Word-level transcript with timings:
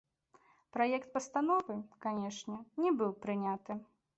Праект 0.77 1.09
пастановы, 1.17 1.75
канешне, 2.07 2.57
не 2.87 2.95
быў 3.03 3.17
прыняты. 3.27 3.79